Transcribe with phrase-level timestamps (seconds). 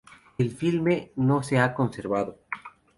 [0.39, 2.39] El filme no se ha conservado.